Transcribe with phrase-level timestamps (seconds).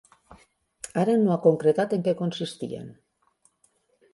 [1.01, 2.89] Ara, no ha concretat en què consistien.